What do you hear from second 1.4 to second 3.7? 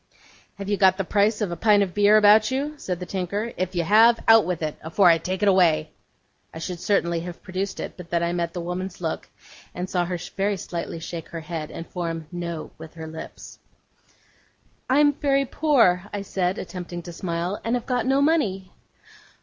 of a pint of beer about you?' said the tinker.